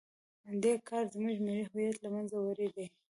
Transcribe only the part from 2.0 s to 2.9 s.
له منځه وړی دی.